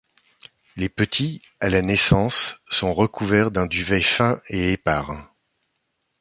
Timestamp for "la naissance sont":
1.69-2.91